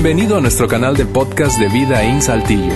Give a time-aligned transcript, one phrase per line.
[0.00, 2.72] Bienvenido a nuestro canal de podcast de Vida en Saltillo.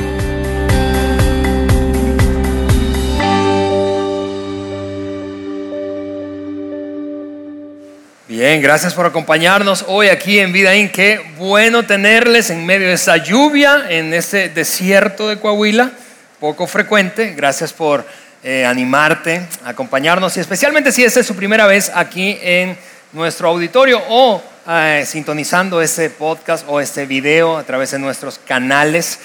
[8.27, 10.91] Bien, gracias por acompañarnos hoy aquí en Vida In.
[10.91, 15.93] Qué bueno tenerles en medio de esa lluvia en este desierto de Coahuila,
[16.41, 17.34] poco frecuente.
[17.36, 18.04] Gracias por
[18.43, 22.77] eh, animarte, acompañarnos y especialmente si esta es su primera vez aquí en
[23.12, 29.19] nuestro auditorio o eh, sintonizando este podcast o este video a través de nuestros canales.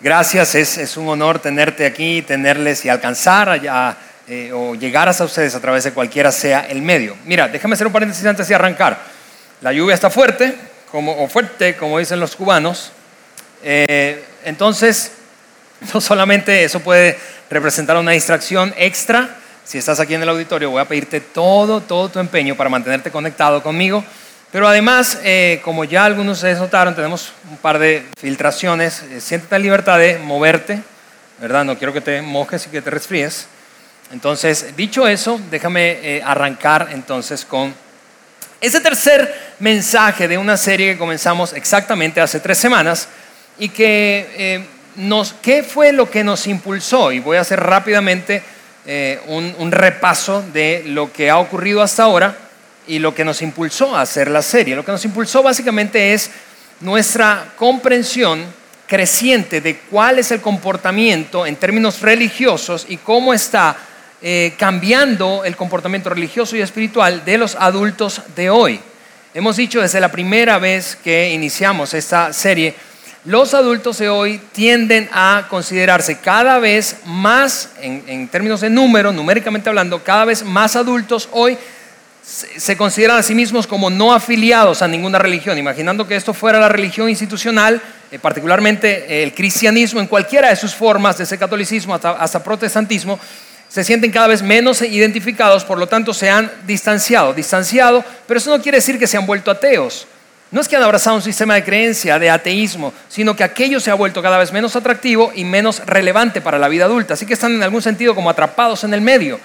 [0.00, 3.96] Gracias, es, un honor tenerte aquí, tenerles y alcanzar allá,
[4.28, 7.16] eh, o llegar hasta ustedes a través de cualquiera sea el medio.
[7.24, 8.96] Mira, déjame hacer un paréntesis antes de arrancar.
[9.62, 10.54] La lluvia está fuerte,
[10.92, 12.92] como, o fuerte, como dicen los cubanos.
[13.64, 15.10] Eh, entonces,
[15.92, 17.18] no solamente eso puede
[17.50, 22.10] representar una distracción extra, si estás aquí en el auditorio, voy a pedirte todo, todo
[22.10, 24.04] tu empeño para mantenerte conectado conmigo
[24.54, 29.02] pero además, eh, como ya algunos de ustedes notaron, tenemos un par de filtraciones.
[29.10, 30.80] Eh, siéntete en libertad de moverte,
[31.40, 31.64] ¿verdad?
[31.64, 33.48] No quiero que te mojes y que te resfríes.
[34.12, 37.74] Entonces, dicho eso, déjame eh, arrancar entonces con
[38.60, 43.08] ese tercer mensaje de una serie que comenzamos exactamente hace tres semanas
[43.58, 47.10] y que nos, ¿qué fue lo que nos impulsó?
[47.10, 48.40] Y voy a hacer rápidamente
[49.26, 52.43] un repaso de lo que ha ocurrido hasta ahora
[52.86, 54.76] y lo que nos impulsó a hacer la serie.
[54.76, 56.30] Lo que nos impulsó básicamente es
[56.80, 58.44] nuestra comprensión
[58.86, 63.76] creciente de cuál es el comportamiento en términos religiosos y cómo está
[64.20, 68.80] eh, cambiando el comportamiento religioso y espiritual de los adultos de hoy.
[69.32, 72.74] Hemos dicho desde la primera vez que iniciamos esta serie,
[73.24, 79.12] los adultos de hoy tienden a considerarse cada vez más, en, en términos de número,
[79.12, 81.56] numéricamente hablando, cada vez más adultos hoy
[82.24, 86.58] se consideran a sí mismos como no afiliados a ninguna religión, imaginando que esto fuera
[86.58, 91.94] la religión institucional, eh, particularmente eh, el cristianismo en cualquiera de sus formas, desde catolicismo
[91.94, 93.20] hasta, protestantismo,
[93.68, 98.56] se sienten cada vez menos identificados, por lo tanto se han distanciado, distanciado, pero eso
[98.56, 100.06] no quiere decir que se han vuelto ateos.
[100.50, 103.90] No es que han abrazado un sistema de creencia, de ateísmo, sino que aquello se
[103.90, 107.14] ha vuelto cada vez menos atractivo y menos relevante para la vida adulta.
[107.14, 109.40] Así que están en algún sentido como atrapados en el medio.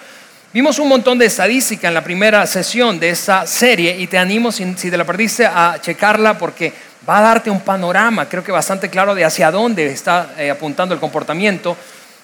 [0.52, 4.52] Vimos un montón de estadística en la primera sesión de esta serie y te animo,
[4.52, 6.74] si, te la perdiste, a checarla porque
[7.08, 10.96] va a darte un panorama, creo que bastante claro, de hacia dónde está eh, apuntando
[10.96, 11.78] el comportamiento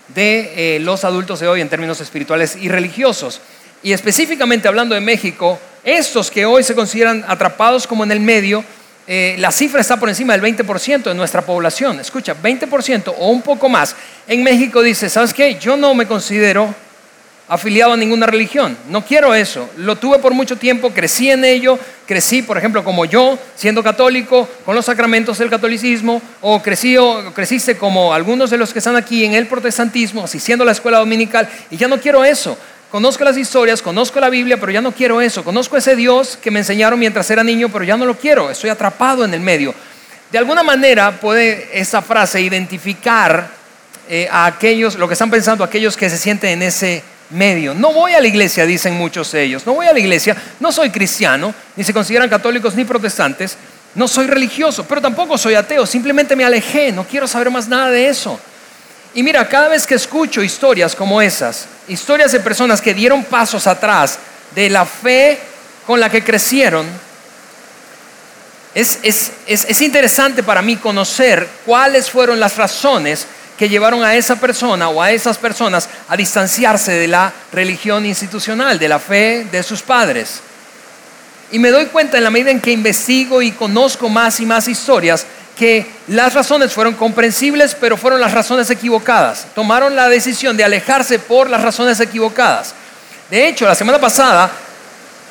[0.07, 3.41] de eh, los adultos de hoy en términos espirituales y religiosos.
[3.83, 8.65] Y específicamente hablando de México, estos que hoy se consideran atrapados como en el medio,
[9.05, 11.99] eh, la cifra está por encima del 20% de nuestra población.
[11.99, 13.95] Escucha, 20% o un poco más.
[14.27, 15.59] En México dice, ¿sabes qué?
[15.59, 16.73] Yo no me considero
[17.47, 18.77] afiliado a ninguna religión.
[18.89, 19.69] No quiero eso.
[19.77, 24.49] Lo tuve por mucho tiempo, crecí en ello, crecí, por ejemplo, como yo, siendo católico,
[24.65, 26.97] con los sacramentos del catolicismo, o crecí,
[27.33, 30.99] creciste como algunos de los que están aquí en el protestantismo, asistiendo a la escuela
[30.99, 32.57] dominical, y ya no quiero eso.
[32.91, 35.43] Conozco las historias, conozco la Biblia, pero ya no quiero eso.
[35.43, 38.49] Conozco ese Dios que me enseñaron mientras era niño, pero ya no lo quiero.
[38.49, 39.75] Estoy atrapado en el medio.
[40.31, 43.49] De alguna manera puede esa frase identificar
[44.07, 47.73] eh, a aquellos, lo que están pensando aquellos que se sienten en ese medio.
[47.73, 49.65] No voy a la iglesia, dicen muchos de ellos.
[49.65, 53.57] No voy a la iglesia, no soy cristiano, ni se consideran católicos ni protestantes.
[53.95, 55.85] No soy religioso, pero tampoco soy ateo.
[55.85, 58.39] Simplemente me alejé, no quiero saber más nada de eso.
[59.13, 63.65] Y mira, cada vez que escucho historias como esas, historias de personas que dieron pasos
[63.65, 64.19] atrás
[64.53, 65.39] de la fe
[65.87, 66.85] con la que crecieron,
[68.73, 68.99] es,
[69.47, 73.25] es interesante para mí conocer cuáles fueron las razones
[73.57, 78.77] que llevaron a esa persona o a esas personas a distanciarse de la religión institucional,
[78.77, 80.41] de la fe de sus padres.
[81.51, 84.67] Y me doy cuenta en la medida en que investigo y conozco más y más
[84.67, 85.25] historias
[85.57, 89.47] que las razones fueron comprensibles, pero fueron las razones equivocadas.
[89.55, 92.73] Tomaron la decisión de alejarse por las razones equivocadas.
[93.29, 94.51] De hecho, la semana pasada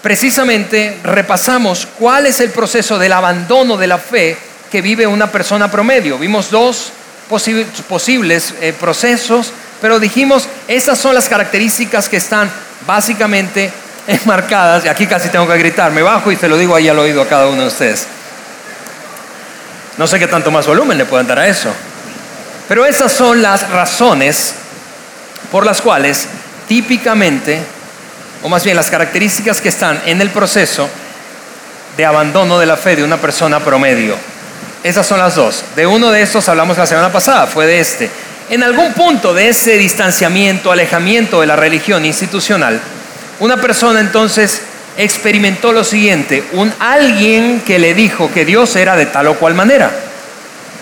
[0.02, 4.37] precisamente repasamos cuál es el proceso del abandono de la fe
[4.70, 6.19] que vive una persona promedio.
[6.19, 6.93] Vimos dos
[7.29, 12.50] posibles eh, procesos, pero dijimos, esas son las características que están
[12.87, 13.73] básicamente
[14.06, 16.99] enmarcadas, y aquí casi tengo que gritar, me bajo y se lo digo ahí al
[16.99, 18.06] oído a cada uno de ustedes.
[19.97, 21.73] No sé qué tanto más volumen le puedan dar a eso,
[22.69, 24.55] pero esas son las razones
[25.50, 26.26] por las cuales
[26.69, 27.61] típicamente,
[28.43, 30.88] o más bien las características que están en el proceso
[31.97, 34.17] de abandono de la fe de una persona promedio.
[34.84, 35.64] Esas son las dos.
[35.75, 38.10] De uno de estos hablamos la semana pasada, fue de este.
[38.50, 42.78] En algún punto de ese distanciamiento, alejamiento de la religión institucional,
[43.40, 44.60] una persona entonces
[44.98, 49.54] experimentó lo siguiente, un alguien que le dijo que Dios era de tal o cual
[49.54, 49.90] manera.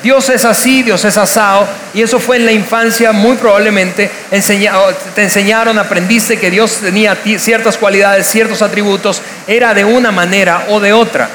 [0.02, 5.22] Dios es así, Dios es asado, y eso fue en la infancia, muy probablemente te
[5.22, 10.92] enseñaron, aprendiste que Dios tenía ciertas cualidades, ciertos atributos, era de una manera o de
[10.92, 11.28] otra.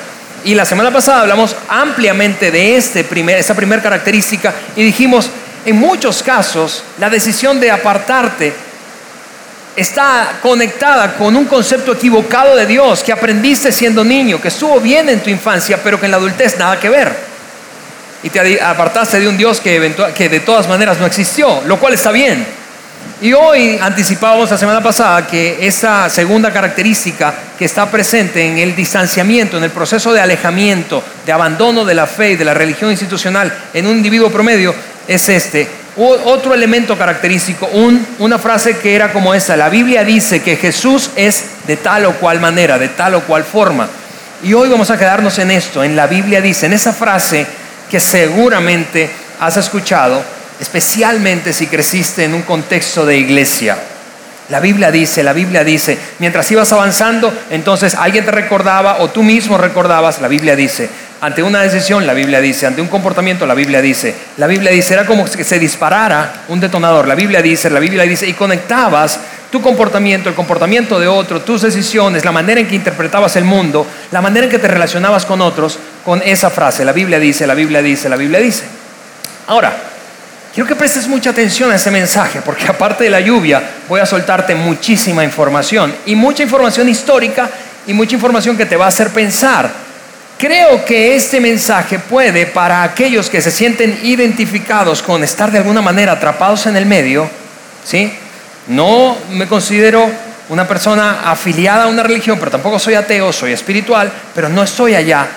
[0.47, 5.29] Y la semana pasada hablamos ampliamente de este primer, esta primera característica y dijimos,
[5.65, 8.53] en muchos casos, la decisión de apartarte
[9.75, 15.09] está conectada con un concepto equivocado de Dios que aprendiste siendo niño, que estuvo bien
[15.09, 17.13] en tu infancia, pero que en la adultez nada que ver
[18.23, 21.94] y te apartaste de un Dios que, que de todas maneras no existió, lo cual
[21.95, 22.47] está bien.
[23.21, 28.75] Y hoy anticipábamos la semana pasada que esa segunda característica que está presente en el
[28.75, 32.92] distanciamiento, en el proceso de alejamiento, de abandono de la fe y de la religión
[32.92, 34.75] institucional en un individuo promedio,
[35.07, 35.68] es este.
[35.98, 37.68] Otro elemento característico,
[38.19, 42.13] una frase que era como esta, la Biblia dice que Jesús es de tal o
[42.18, 43.89] cual manera, de tal o cual forma.
[44.44, 47.48] Y hoy vamos a quedarnos en esto, en la Biblia dice, en esa frase
[47.89, 49.09] que seguramente
[49.39, 50.21] has escuchado,
[50.59, 53.77] especialmente si creciste en un contexto de iglesia.
[54.50, 59.21] La Biblia dice, la Biblia dice, mientras ibas avanzando, entonces alguien te recordaba o tú
[59.21, 60.89] mismo recordabas, la Biblia dice,
[61.19, 64.94] ante una decisión, la Biblia dice, ante un comportamiento, la Biblia dice, la Biblia dice,
[64.94, 69.19] era como que se disparara un detonador, la Biblia dice, la Biblia dice, y conectabas
[69.51, 73.86] tu comportamiento, el comportamiento de otro, tus decisiones, la manera en que interpretabas el mundo,
[74.12, 77.54] la manera en que te relacionabas con otros, con esa frase, la Biblia dice, la
[77.54, 78.63] Biblia dice, la Biblia dice.
[79.48, 79.75] Ahora,
[80.57, 84.07] quiero que prestes mucha atención a ese mensaje, porque aparte de la lluvia, voy a
[84.07, 87.48] soltarte muchísima información, y mucha información histórica,
[87.86, 89.69] y mucha información que te va a hacer pensar.
[90.36, 95.83] Creo que este mensaje puede, para aquellos que se sienten identificados con estar de alguna
[95.83, 97.30] manera atrapados en el medio,
[97.86, 98.12] ¿sí?
[98.65, 100.09] No me considero
[100.50, 104.95] una persona afiliada a una religión, pero tampoco soy ateo, soy espiritual, pero no estoy
[104.95, 105.27] allá.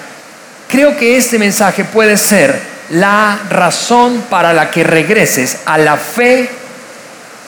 [0.67, 6.49] Creo que este mensaje puede ser la razón para la que regreses a la fe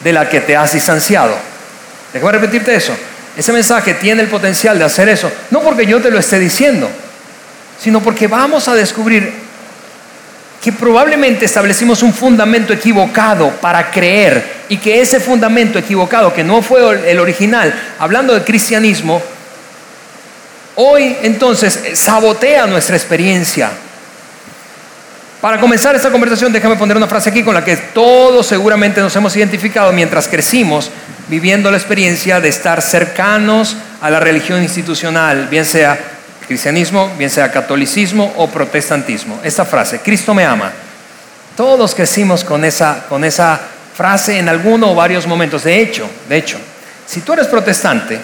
[0.02, 1.36] de la que te has distanciado.
[2.12, 2.94] Déjame repetirte eso.
[3.36, 6.90] Ese mensaje tiene el potencial de hacer eso, no porque yo te lo esté diciendo,
[7.80, 9.32] sino porque vamos a descubrir
[10.62, 16.62] que probablemente establecimos un fundamento equivocado para creer y que ese fundamento equivocado, que no
[16.62, 19.20] fue el original, hablando de cristianismo,
[20.76, 23.70] hoy entonces sabotea nuestra experiencia.
[25.42, 29.16] Para comenzar esta conversación, déjame poner una frase aquí con la que todos seguramente nos
[29.16, 30.88] hemos identificado mientras crecimos
[31.26, 35.98] viviendo la experiencia de estar cercanos a la religión institucional, bien sea
[36.46, 39.40] cristianismo, bien sea catolicismo o protestantismo.
[39.42, 40.70] Esta frase, Cristo me ama.
[41.56, 43.60] Todos crecimos con esa, con esa
[43.96, 45.64] frase en alguno o varios momentos.
[45.64, 46.58] De hecho, de hecho,
[47.04, 48.16] si tú eres protestante,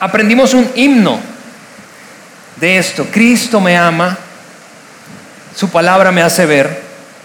[0.00, 1.20] aprendimos un himno
[2.58, 3.06] de esto.
[3.12, 4.16] Cristo me ama,
[5.56, 6.82] su palabra me hace ver.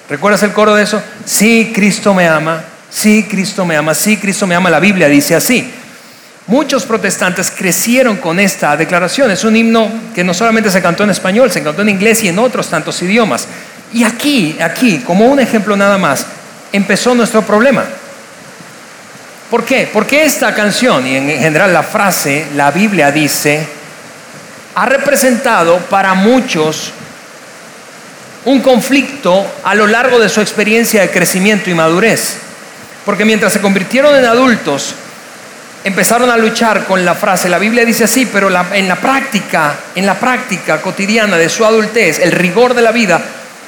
[0.09, 1.03] ¿Recuerdas el coro de eso?
[1.25, 4.69] Sí, Cristo me ama, sí, Cristo me ama, sí, Cristo me ama.
[4.69, 5.69] La Biblia dice así.
[6.47, 9.31] Muchos protestantes crecieron con esta declaración.
[9.31, 12.29] Es un himno que no solamente se cantó en español, se cantó en inglés y
[12.29, 13.47] en otros tantos idiomas.
[13.91, 16.25] Y aquí, aquí, como un ejemplo nada más,
[16.71, 17.83] empezó nuestro problema.
[19.49, 19.89] ¿Por qué?
[19.91, 23.67] Porque esta canción y en general la frase, la Biblia dice,
[24.75, 26.93] ha representado para muchos
[28.45, 32.37] un conflicto a lo largo de su experiencia de crecimiento y madurez.
[33.05, 34.95] Porque mientras se convirtieron en adultos,
[35.83, 40.05] empezaron a luchar con la frase, la Biblia dice así, pero en la práctica, en
[40.05, 43.19] la práctica cotidiana de su adultez, el rigor de la vida,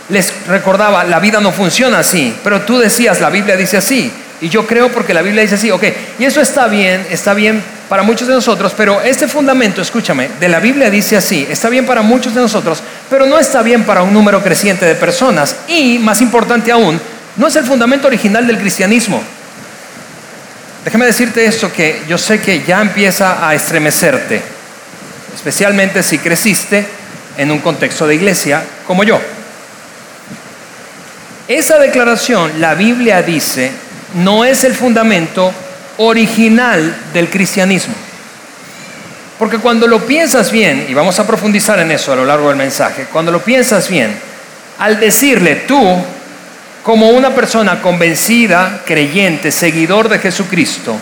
[0.10, 4.12] les recordaba, la vida no funciona así, pero tú decías, la Biblia dice así,
[4.44, 5.84] y yo creo porque la Biblia dice así, ok,
[6.20, 10.50] y eso está bien, está bien para muchos de nosotros, pero este fundamento, escúchame, de
[10.50, 14.04] la Biblia dice así, está bien para muchos de nosotros, pero no está bien para
[14.04, 17.00] un número creciente de personas, y más importante aún,
[17.38, 19.24] no es el fundamento original del cristianismo.
[20.84, 24.42] Déjame decirte esto que yo sé que ya empieza a estremecerte,
[25.34, 26.86] especialmente si creciste
[27.38, 29.22] en un contexto de iglesia como yo.
[31.48, 33.72] Esa declaración, la Biblia dice,
[34.14, 35.52] no es el fundamento
[35.98, 37.94] original del cristianismo.
[39.40, 42.58] Porque cuando lo piensas bien, y vamos a profundizar en eso a lo largo del
[42.58, 44.16] mensaje, cuando lo piensas bien,
[44.80, 45.98] al decirle tú
[46.84, 50.98] como una persona convencida, creyente, seguidor de Jesucristo,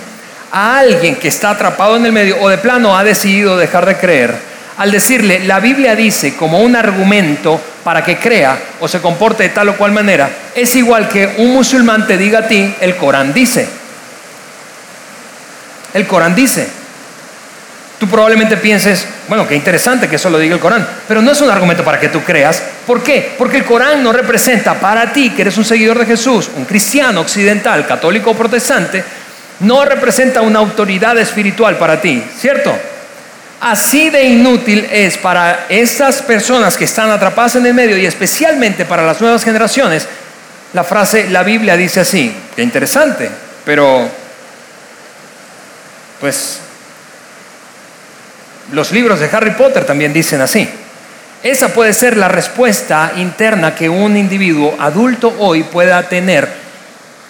[0.52, 3.98] a alguien que está atrapado en el medio o de plano ha decidido dejar de
[3.98, 9.44] creer, al decirle, la Biblia dice como un argumento para que crea o se comporte
[9.44, 12.96] de tal o cual manera, es igual que un musulmán te diga a ti, el
[12.96, 13.68] Corán dice.
[15.94, 16.68] El Corán dice.
[18.00, 21.42] Tú probablemente pienses, bueno, qué interesante que eso lo diga el Corán, pero no es
[21.42, 22.64] un argumento para que tú creas.
[22.88, 23.36] ¿Por qué?
[23.38, 27.22] Porque el Corán no representa para ti, que eres un seguidor de Jesús, un cristiano
[27.22, 29.04] occidental, católico o protestante,
[29.60, 32.76] no representa una autoridad espiritual para ti, ¿cierto?
[33.62, 38.86] Así de inútil es para estas personas que están atrapadas en el medio y especialmente
[38.86, 40.08] para las nuevas generaciones
[40.74, 43.30] la frase, la Biblia dice así, qué interesante,
[43.66, 44.10] pero
[46.20, 46.60] pues
[48.72, 50.68] los libros de Harry Potter también dicen así.
[51.44, 56.48] Esa puede ser la respuesta interna que un individuo adulto hoy pueda tener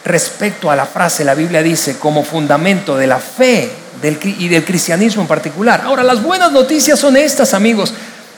[0.06, 5.22] respecto a la frase, la Biblia dice, como fundamento de la fe y del cristianismo
[5.22, 5.82] en particular.
[5.86, 7.94] Ahora, las buenas noticias son estas, amigos,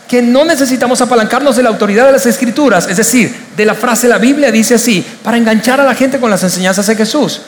[0.08, 4.08] que no necesitamos apalancarnos de la autoridad de las escrituras, es decir, de la frase,
[4.08, 7.41] la Biblia dice así, para enganchar a la gente con las enseñanzas de Jesús.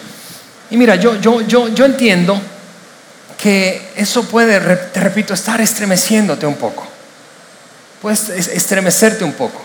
[0.72, 2.42] Y mira, yo, yo, yo, yo entiendo
[3.38, 6.88] que eso puede, te repito, estar estremeciéndote un poco.
[8.02, 9.62] Puedes estremecerte un poco.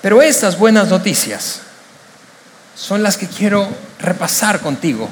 [0.00, 1.60] Pero estas buenas noticias
[2.74, 3.68] son las que quiero
[4.00, 5.08] repasar contigo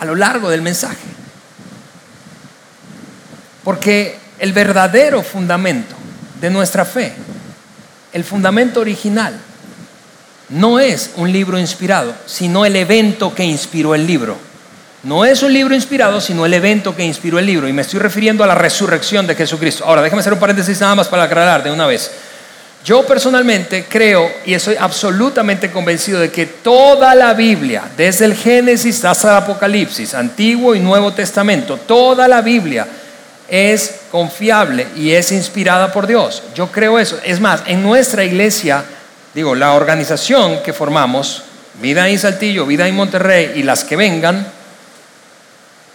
[0.00, 0.96] a lo largo del mensaje.
[3.64, 5.94] Porque el verdadero fundamento
[6.40, 7.12] de nuestra fe,
[8.12, 9.38] el fundamento original,
[10.50, 14.36] no es un libro inspirado, sino el evento que inspiró el libro.
[15.02, 17.68] No es un libro inspirado, sino el evento que inspiró el libro.
[17.68, 19.84] Y me estoy refiriendo a la resurrección de Jesucristo.
[19.84, 22.10] Ahora, déjame hacer un paréntesis nada más para aclarar de una vez.
[22.84, 29.04] Yo personalmente creo y estoy absolutamente convencido de que toda la Biblia, desde el Génesis
[29.04, 32.86] hasta el Apocalipsis, Antiguo y Nuevo Testamento, toda la Biblia
[33.48, 36.42] es confiable y es inspirada por Dios.
[36.54, 37.18] Yo creo eso.
[37.24, 38.84] Es más, en nuestra iglesia,
[39.34, 41.44] digo, la organización que formamos,
[41.80, 44.46] Vida en Saltillo, Vida en Monterrey y las que vengan,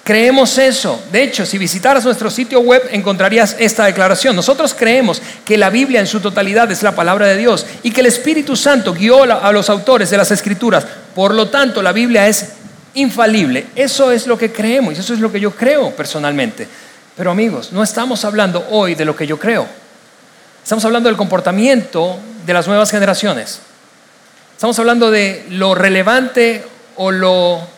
[0.03, 1.01] Creemos eso.
[1.13, 4.35] De hecho, si visitaras nuestro sitio web encontrarías esta declaración.
[4.35, 8.01] Nosotros creemos que la Biblia en su totalidad es la palabra de Dios y que
[8.01, 10.85] el Espíritu Santo guió a los autores de las Escrituras.
[11.15, 12.49] Por lo tanto, la Biblia es
[12.95, 13.67] infalible.
[13.75, 16.67] Eso es lo que creemos y eso es lo que yo creo personalmente.
[17.15, 19.65] Pero amigos, no estamos hablando hoy de lo que yo creo.
[20.61, 23.59] Estamos hablando del comportamiento de las nuevas generaciones.
[24.53, 26.63] Estamos hablando de lo relevante
[26.97, 27.72] o lo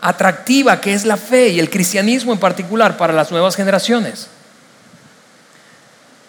[0.00, 4.28] atractiva que es la fe y el cristianismo en particular para las nuevas generaciones.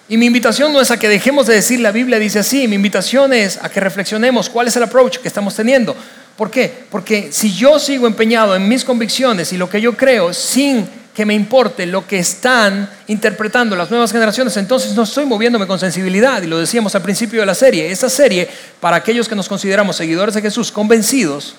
[0.09, 2.75] Y mi invitación no es a que dejemos de decir la Biblia dice así, mi
[2.75, 5.95] invitación es a que reflexionemos cuál es el approach que estamos teniendo.
[6.37, 6.85] ¿Por qué?
[6.89, 11.25] Porque si yo sigo empeñado en mis convicciones y lo que yo creo sin que
[11.25, 16.41] me importe lo que están interpretando las nuevas generaciones, entonces no estoy moviéndome con sensibilidad.
[16.43, 17.91] Y lo decíamos al principio de la serie.
[17.91, 18.47] Esa serie,
[18.79, 21.55] para aquellos que nos consideramos seguidores de Jesús, convencidos,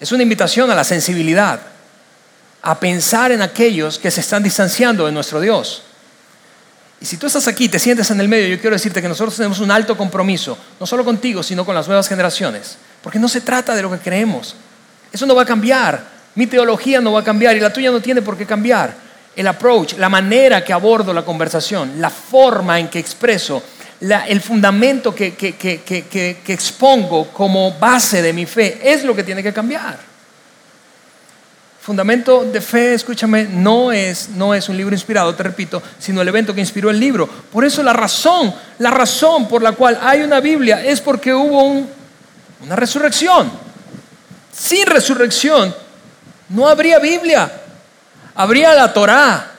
[0.00, 1.60] es una invitación a la sensibilidad,
[2.62, 5.82] a pensar en aquellos que se están distanciando de nuestro Dios.
[7.00, 9.36] Y si tú estás aquí, te sientes en el medio, yo quiero decirte que nosotros
[9.36, 12.76] tenemos un alto compromiso, no solo contigo, sino con las nuevas generaciones.
[13.02, 14.56] Porque no se trata de lo que creemos.
[15.12, 16.02] Eso no va a cambiar.
[16.34, 18.94] Mi teología no va a cambiar y la tuya no tiene por qué cambiar.
[19.34, 23.62] El approach, la manera que abordo la conversación, la forma en que expreso
[24.00, 29.52] el fundamento que, que, expongo como base de mi fe es lo que tiene que
[29.52, 29.98] cambiar.
[31.80, 36.28] Fundamento de fe, escúchame, no es, no es un libro inspirado, te repito, sino el
[36.28, 37.26] evento que inspiró el libro.
[37.26, 41.86] Por eso la razón, la razón por la cual hay una Biblia es porque hubo
[42.62, 43.50] una resurrección.
[44.52, 45.74] Sin resurrección
[46.50, 47.50] no habría Biblia.
[48.34, 49.52] Habría la Torá,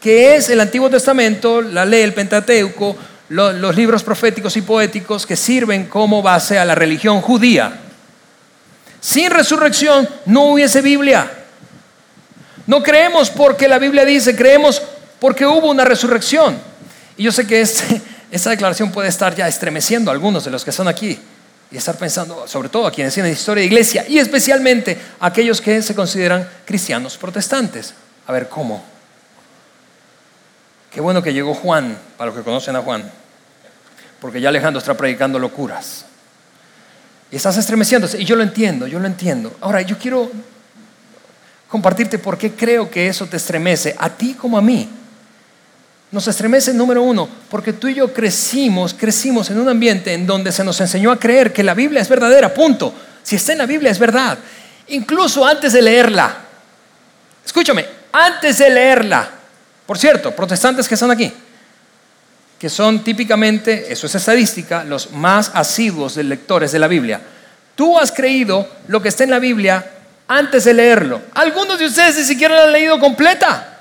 [0.00, 2.96] que es el Antiguo Testamento, la ley, el Pentateuco,
[3.28, 7.80] los, libros proféticos y poéticos que sirven como base a la religión judía.
[9.00, 11.30] Sin resurrección no hubiese Biblia.
[12.66, 14.82] No creemos porque la Biblia dice, creemos
[15.18, 16.58] porque hubo una resurrección.
[17.16, 17.60] Y yo sé que
[18.30, 21.18] esta declaración puede estar ya estremeciendo a algunos de los que están aquí
[21.70, 25.60] y estar pensando, sobre todo a quienes tienen historia de iglesia y especialmente a aquellos
[25.60, 27.94] que se consideran cristianos protestantes.
[28.26, 28.95] A ver, ¿cómo?
[30.96, 33.04] Qué bueno que llegó Juan, para los que conocen a Juan,
[34.18, 36.06] porque ya Alejandro está predicando locuras.
[37.30, 39.54] Y estás estremeciéndose, y yo lo entiendo, yo lo entiendo.
[39.60, 40.30] Ahora, yo quiero
[41.68, 44.88] compartirte por qué creo que eso te estremece, a ti como a mí.
[46.12, 50.50] Nos estremece, número uno, porque tú y yo crecimos, crecimos en un ambiente en donde
[50.50, 52.94] se nos enseñó a creer que la Biblia es verdadera, punto.
[53.22, 54.38] Si está en la Biblia es verdad.
[54.88, 56.38] Incluso antes de leerla.
[57.44, 59.36] Escúchame, antes de leerla.
[59.86, 61.32] Por cierto, protestantes que están aquí,
[62.58, 67.20] que son típicamente, eso es estadística, los más asiduos de lectores de la Biblia.
[67.74, 69.84] Tú has creído lo que está en la Biblia
[70.28, 71.22] antes de leerlo.
[71.34, 73.78] Algunos de ustedes ni siquiera la han leído completa.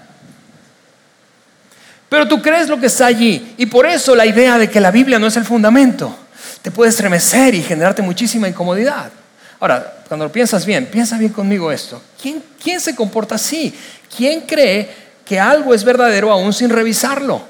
[2.10, 3.56] Pero tú crees lo que está allí.
[3.58, 6.20] Y por eso la idea de que la Biblia no es el fundamento
[6.66, 9.12] te puede estremecer y generarte muchísima incomodidad.
[9.60, 12.02] Ahora, cuando piensas bien, piensa bien conmigo esto.
[12.20, 13.72] ¿Quién, ¿Quién se comporta así?
[14.18, 14.90] ¿Quién cree
[15.26, 17.44] que algo es verdadero aún sin revisarlo?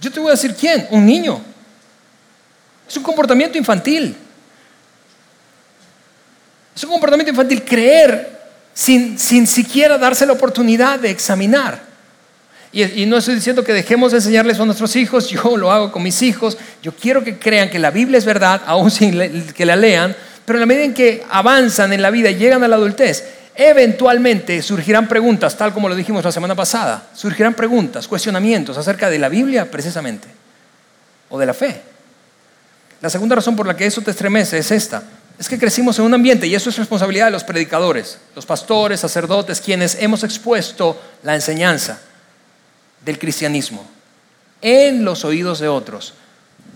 [0.00, 1.40] Yo te voy a decir quién, un niño.
[2.88, 4.16] Es un comportamiento infantil.
[6.76, 8.40] Es un comportamiento infantil creer
[8.72, 11.94] sin, sin siquiera darse la oportunidad de examinar.
[12.72, 16.02] Y, no estoy diciendo que dejemos de enseñarles a nuestros hijos, yo lo hago con
[16.02, 19.76] mis hijos, yo quiero que crean que la Biblia es verdad, aún sin que la
[19.76, 22.74] lean, pero en la medida en que avanzan en la vida y llegan a la
[22.74, 23.24] adultez,
[23.54, 29.18] eventualmente surgirán preguntas, tal como lo dijimos la semana pasada, surgirán preguntas, cuestionamientos acerca de
[29.18, 30.28] la Biblia precisamente,
[31.28, 31.82] o de la fe.
[33.00, 35.02] La segunda razón por la que eso te estremece es esta.
[35.38, 39.00] Es que crecimos en un ambiente, y eso es responsabilidad de los predicadores, los pastores,
[39.00, 41.98] sacerdotes, quienes hemos expuesto la enseñanza
[43.04, 43.86] del cristianismo
[44.62, 46.14] en los oídos de otros.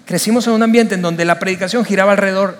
[0.04, 2.58] Crecimos en un ambiente en donde la predicación giraba alrededor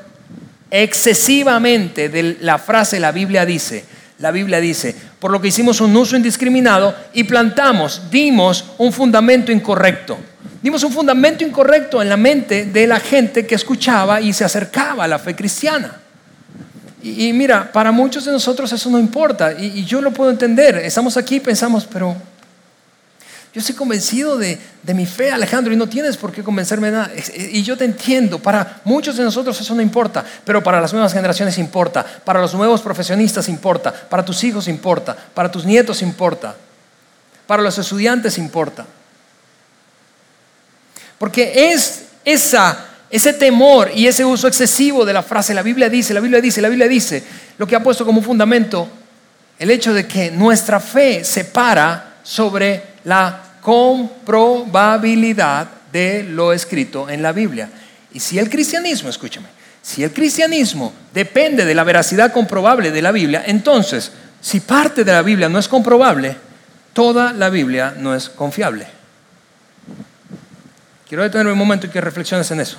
[0.70, 3.84] excesivamente de la frase la Biblia dice.
[4.18, 9.52] La Biblia dice, por lo que hicimos un uso indiscriminado y plantamos, dimos un fundamento
[9.52, 10.18] incorrecto.
[10.60, 15.04] Dimos un fundamento incorrecto en la mente de la gente que escuchaba y se acercaba
[15.04, 16.00] a la fe cristiana.
[17.00, 20.78] Y, mira, para muchos de nosotros eso no importa y, y yo lo puedo entender.
[20.78, 22.16] Estamos aquí y pensamos, pero
[23.52, 24.58] yo estoy convencido de,
[24.94, 27.10] mi fe, Alejandro, y no tienes por qué convencerme de nada.
[27.36, 31.12] Y yo te entiendo, para muchos de nosotros eso no importa, pero para las nuevas
[31.12, 36.54] generaciones importa, para los nuevos profesionistas importa, para tus hijos importa, para tus nietos importa,
[37.46, 38.86] para los estudiantes importa.
[41.18, 46.12] Porque es esa, ese temor y ese uso excesivo de la frase, la Biblia dice,
[46.12, 47.24] la Biblia dice, la Biblia dice,
[47.56, 48.88] lo que ha puesto como fundamento
[49.58, 57.22] el hecho de que nuestra fe se para sobre la comprobabilidad de lo escrito en
[57.22, 57.70] la Biblia.
[58.12, 59.48] Y si el cristianismo, escúchame,
[59.82, 65.12] si el cristianismo depende de la veracidad comprobable de la Biblia, entonces, si parte de
[65.12, 66.36] la Biblia no es comprobable,
[66.92, 68.86] toda la Biblia no es confiable.
[71.08, 72.76] Quiero detenerme un momento y que reflexiones en eso.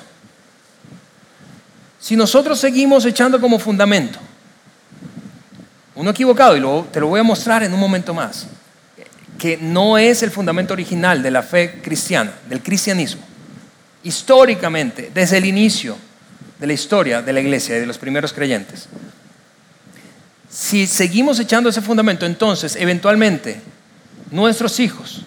[1.99, 4.19] Si nosotros seguimos echando como fundamento
[5.99, 8.47] uno equivocado, y te lo voy a mostrar en un momento más,
[9.39, 13.23] que no es el fundamento original de la fe cristiana, del cristianismo,
[14.03, 15.97] históricamente, desde el inicio
[16.59, 18.87] de la historia de la iglesia y de los primeros creyentes.
[20.49, 23.61] Si seguimos echando ese fundamento, entonces, eventualmente,
[24.29, 25.21] nuestros hijos,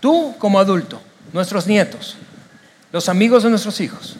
[0.00, 1.00] tú como adulto,
[1.32, 2.16] nuestros nietos,
[2.92, 4.16] los amigos de nuestros hijos,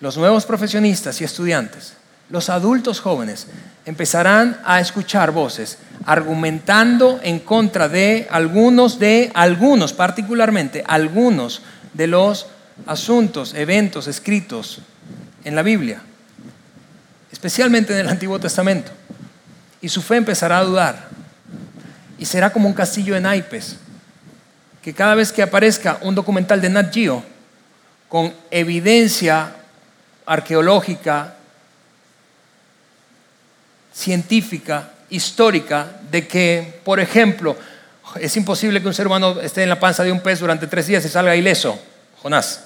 [0.00, 1.94] los nuevos profesionistas y estudiantes,
[2.30, 3.46] los adultos jóvenes
[3.86, 12.46] empezarán a escuchar voces argumentando en contra de algunos de algunos particularmente algunos de los
[12.86, 14.80] asuntos, eventos escritos
[15.44, 16.00] en la Biblia,
[17.30, 18.90] especialmente en el Antiguo Testamento.
[19.80, 21.08] Y su fe empezará a dudar.
[22.18, 23.76] Y será como un castillo de naipes,
[24.82, 27.22] que cada vez que aparezca un documental de Nat Geo,
[28.08, 29.56] con evidencia
[30.24, 31.34] arqueológica,
[33.94, 37.56] científica, histórica, de que, por ejemplo,
[38.20, 40.86] es imposible que un ser humano esté en la panza de un pez durante tres
[40.86, 41.78] días y salga ileso,
[42.22, 42.64] Jonás.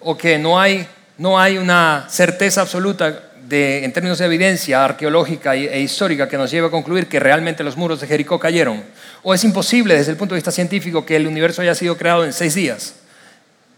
[0.00, 0.86] O que no hay,
[1.18, 6.50] no hay una certeza absoluta de, en términos de evidencia arqueológica e histórica que nos
[6.50, 8.82] lleve a concluir que realmente los muros de Jericó cayeron.
[9.22, 12.24] O es imposible desde el punto de vista científico que el universo haya sido creado
[12.24, 12.94] en seis días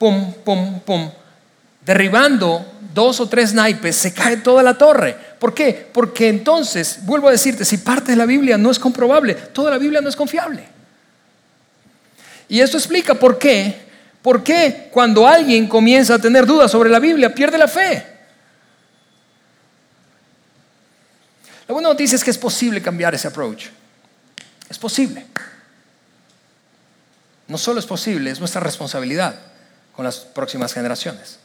[0.02, 1.10] pum, pum, pum,
[1.86, 5.16] derribando dos o tres naipes, se cae toda la torre.
[5.38, 5.88] ¿Por qué?
[5.92, 9.78] Porque entonces, vuelvo a decirte, si parte de la Biblia no es comprobable, toda la
[9.78, 10.64] Biblia no es confiable.
[12.48, 13.80] Y esto explica por qué,
[14.20, 18.06] por qué cuando alguien comienza a tener dudas sobre la Biblia, pierde la fe.
[21.66, 23.66] La buena noticia es que es posible cambiar ese approach.
[24.68, 25.24] Es posible.
[27.48, 29.34] No solo es posible, es nuestra responsabilidad
[29.94, 31.38] con las próximas generaciones.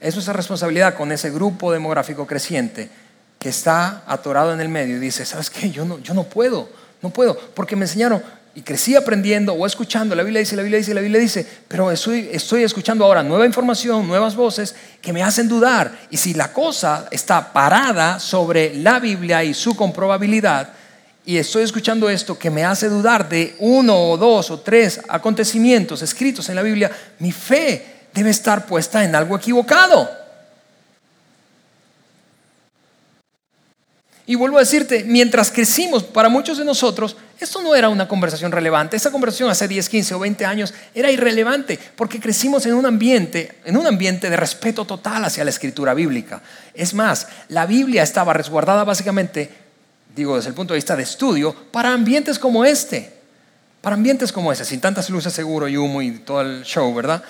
[0.00, 2.88] Es nuestra responsabilidad con ese grupo demográfico creciente
[3.38, 5.70] que está atorado en el medio y dice, ¿sabes qué?
[5.70, 6.68] Yo no, yo no puedo,
[7.02, 8.22] no puedo, porque me enseñaron
[8.56, 11.92] y crecí aprendiendo o escuchando, la Biblia dice, la Biblia dice, la Biblia dice, pero
[11.92, 15.92] estoy, estoy escuchando ahora nueva información, nuevas voces que me hacen dudar.
[16.10, 20.70] Y si la cosa está parada sobre la Biblia y su comprobabilidad,
[21.26, 26.00] y estoy escuchando esto que me hace dudar de uno o dos o tres acontecimientos
[26.00, 30.10] escritos en la Biblia, mi fe debe estar puesta en algo equivocado.
[34.28, 38.50] Y vuelvo a decirte, mientras crecimos, para muchos de nosotros, esto no era una conversación
[38.50, 38.96] relevante.
[38.96, 43.60] Esa conversación hace 10, 15 o 20 años era irrelevante porque crecimos en un ambiente,
[43.64, 46.42] en un ambiente de respeto total hacia la escritura bíblica.
[46.74, 49.48] Es más, la Biblia estaba resguardada básicamente,
[50.16, 53.12] digo desde el punto de vista de estudio, para ambientes como este.
[53.80, 57.22] Para ambientes como este, sin tantas luces seguro y humo y todo el show, ¿verdad?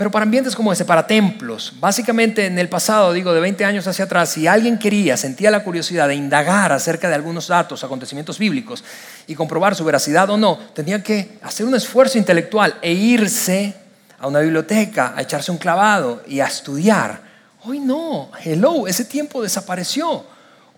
[0.00, 3.86] Pero para ambientes como ese, para templos, básicamente en el pasado, digo, de 20 años
[3.86, 8.38] hacia atrás, si alguien quería, sentía la curiosidad de indagar acerca de algunos datos, acontecimientos
[8.38, 8.82] bíblicos
[9.26, 13.74] y comprobar su veracidad o no, tenía que hacer un esfuerzo intelectual e irse
[14.18, 17.20] a una biblioteca, a echarse un clavado y a estudiar.
[17.64, 20.24] Hoy no, hello, ese tiempo desapareció.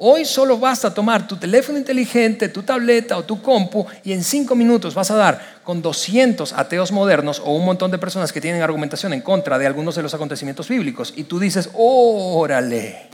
[0.05, 4.57] Hoy solo basta tomar tu teléfono inteligente, tu tableta o tu compu y en cinco
[4.57, 8.62] minutos vas a dar con 200 ateos modernos o un montón de personas que tienen
[8.62, 13.11] argumentación en contra de algunos de los acontecimientos bíblicos y tú dices, órale.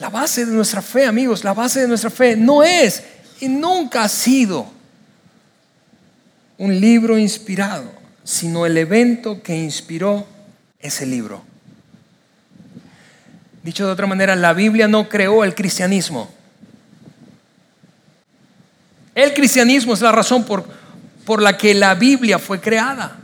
[0.00, 3.02] La base de nuestra fe, amigos, la base de nuestra fe no es
[3.40, 4.66] y nunca ha sido
[6.58, 7.90] un libro inspirado,
[8.22, 10.36] sino el evento que inspiró
[10.80, 11.42] ese libro.
[13.62, 16.30] Dicho de otra manera, la Biblia no creó el cristianismo.
[19.14, 20.64] El cristianismo es la razón por,
[21.24, 23.18] por la que la Biblia fue creada.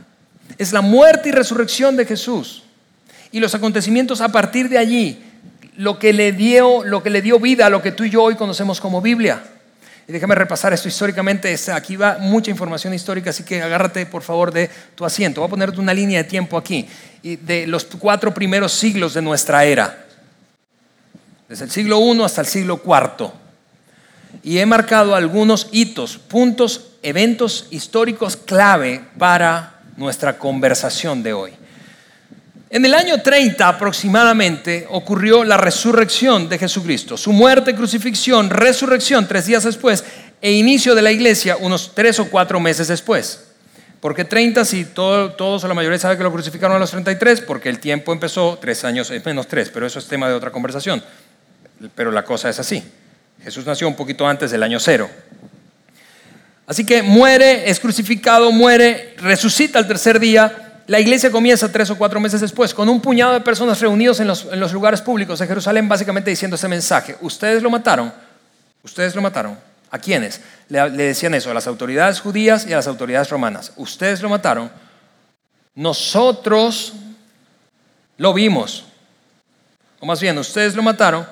[0.57, 2.63] Es la muerte y resurrección de Jesús.
[3.31, 5.23] Y los acontecimientos a partir de allí,
[5.77, 8.23] lo que le dio, lo que le dio vida a lo que tú y yo
[8.23, 9.41] hoy conocemos como Biblia.
[10.07, 11.55] Y déjame repasar esto históricamente.
[11.73, 15.41] Aquí va mucha información histórica, así que agárrate por favor de tu asiento.
[15.41, 16.87] Voy a ponerte una línea de tiempo aquí,
[17.23, 20.05] de los cuatro primeros siglos de nuestra era.
[21.49, 23.31] Desde el siglo I hasta el siglo IV.
[24.43, 31.51] Y he marcado algunos hitos, puntos, eventos históricos clave para nuestra conversación de hoy.
[32.75, 39.45] En el año 30 aproximadamente ocurrió la resurrección de Jesucristo, su muerte, crucifixión, resurrección tres
[39.45, 40.03] días después
[40.41, 43.45] e inicio de la iglesia unos tres o cuatro meses después.
[44.01, 47.39] ¿Por qué 30 si todos o la mayoría sabe que lo crucificaron a los 33?
[47.47, 51.01] Porque el tiempo empezó tres años, menos tres, pero eso es tema de otra conversación.
[51.95, 52.83] Pero la cosa es así.
[53.41, 55.09] Jesús nació un poquito antes del año cero.
[56.67, 61.97] Así que muere, es crucificado, muere, resucita el tercer día la iglesia comienza tres o
[61.97, 65.89] cuatro meses después con un puñado de personas reunidos en los, lugares públicos de Jerusalén,
[65.89, 67.17] básicamente diciendo ese mensaje.
[67.21, 68.13] Ustedes lo mataron.
[68.83, 69.57] Ustedes lo mataron.
[69.89, 70.41] ¿A quiénes?
[70.69, 73.71] Le, le decían eso a las autoridades judías y a las autoridades romanas.
[73.77, 74.69] Ustedes lo mataron.
[75.73, 76.93] Nosotros
[78.17, 78.85] lo vimos.
[79.99, 81.25] O más bien, ustedes lo mataron.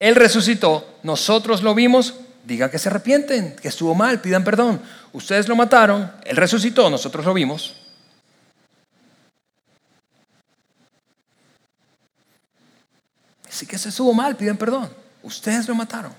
[0.00, 0.98] Él resucitó.
[1.02, 2.14] Nosotros lo vimos.
[2.44, 4.80] Digan que se arrepienten, que estuvo mal, pidan perdón.
[5.12, 6.10] Ustedes lo mataron.
[6.24, 6.88] Él resucitó.
[6.88, 7.85] Nosotros lo vimos.
[13.56, 14.90] Así que se estuvo mal, piden perdón.
[15.22, 16.12] Ustedes lo mataron.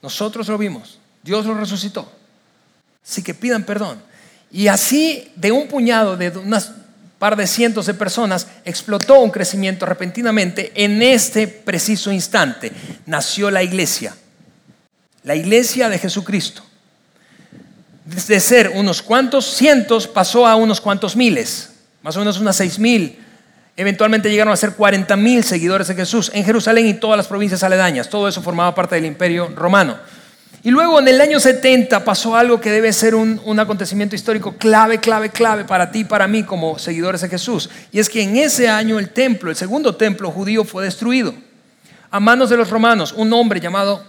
[0.00, 1.00] Nosotros lo vimos.
[1.24, 2.08] Dios lo resucitó.
[3.04, 4.00] Así que pidan perdón.
[4.52, 6.70] Y así, de un puñado, de unas
[7.18, 10.70] par de cientos de personas, explotó un crecimiento repentinamente.
[10.76, 12.70] En este preciso instante
[13.06, 14.14] nació la iglesia.
[15.24, 16.62] La iglesia de Jesucristo.
[18.04, 21.70] De ser unos cuantos cientos pasó a unos cuantos miles.
[22.02, 23.19] Más o menos unas seis mil
[23.80, 27.62] Eventualmente llegaron a ser 40 mil seguidores de Jesús en Jerusalén y todas las provincias
[27.62, 28.10] aledañas.
[28.10, 29.96] Todo eso formaba parte del imperio romano.
[30.62, 34.54] Y luego en el año 70 pasó algo que debe ser un, un, acontecimiento histórico
[34.58, 37.70] clave, clave, clave para ti y para mí como seguidores de Jesús.
[37.90, 41.32] Y es que en ese año el templo, el segundo templo judío fue destruido
[42.10, 43.14] a manos de los romanos.
[43.16, 44.04] Un hombre llamado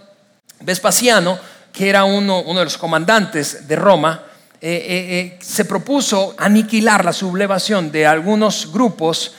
[0.60, 1.38] Vespasiano,
[1.72, 4.22] que era uno, uno de los comandantes de Roma,
[4.60, 9.34] eh, eh, eh, se propuso aniquilar la sublevación de algunos grupos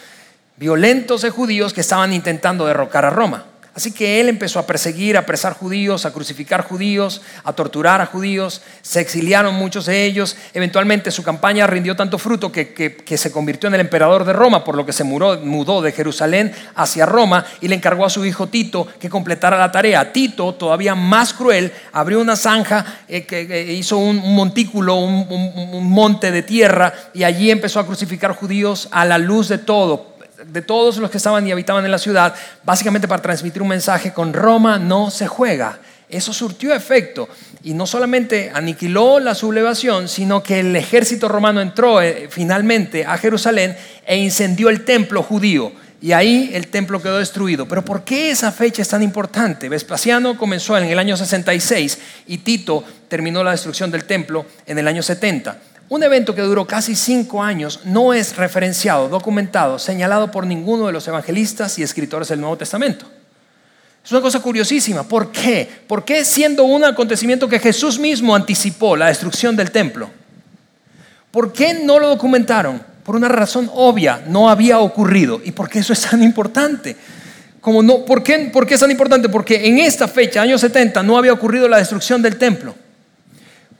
[0.57, 3.45] violentos de judíos que estaban intentando derrocar a Roma.
[3.75, 8.05] Así que él empezó a perseguir, a apresar judíos, a crucificar judíos, a torturar a
[8.05, 8.61] judíos.
[8.83, 10.37] Se exiliaron muchos de ellos.
[10.53, 14.75] Eventualmente su campaña rindió tanto fruto que, se convirtió en el emperador de Roma, por
[14.75, 18.87] lo que se mudó, de Jerusalén hacia Roma y le encargó a su hijo Tito
[18.99, 20.13] que completara la tarea.
[20.13, 26.43] Tito, todavía más cruel, abrió una zanja, eh, que, hizo un, montículo, un monte de
[26.43, 30.12] tierra y allí empezó a crucificar judíos a la luz de todo
[30.45, 34.13] de todos los que estaban y habitaban en la ciudad, básicamente para transmitir un mensaje,
[34.13, 35.79] con Roma no se juega.
[36.09, 37.27] Eso surtió efecto
[37.63, 43.17] y no solamente aniquiló la sublevación, sino que el ejército romano entró eh, finalmente a
[43.17, 43.75] Jerusalén
[44.05, 45.71] e incendió el templo judío.
[46.03, 47.65] Y ahí el templo quedó destruido.
[47.65, 49.69] Pero ¿por qué esa fecha es tan importante?
[49.69, 54.87] Vespasiano comenzó en el año 66 y Tito terminó la destrucción del templo en el
[54.87, 55.57] año 70.
[55.93, 60.91] Un evento que duró casi cinco años no es referenciado, documentado, señalado por ninguno de
[60.91, 63.05] los evangelistas y escritores del Nuevo Testamento.
[64.03, 65.03] Es una cosa curiosísima.
[65.03, 65.69] ¿Por qué?
[65.85, 70.09] ¿Por qué siendo un acontecimiento que Jesús mismo anticipó, la destrucción del templo?
[71.29, 72.81] ¿Por qué no lo documentaron?
[73.03, 75.41] Por una razón obvia, no había ocurrido.
[75.45, 76.97] ¿Y por qué eso es tan importante?
[77.61, 79.29] Como no, ¿por, qué, ¿Por qué es tan importante?
[79.29, 82.73] Porque en esta fecha, año 70, no había ocurrido la destrucción del templo.